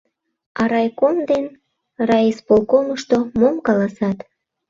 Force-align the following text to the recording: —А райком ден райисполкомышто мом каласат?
—А 0.59 0.63
райком 0.71 1.17
ден 1.29 1.45
райисполкомышто 2.09 3.17
мом 3.39 3.55
каласат? 3.67 4.17